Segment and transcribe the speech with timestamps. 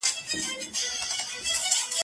[0.03, 0.57] که حساب
[1.91, 1.97] دی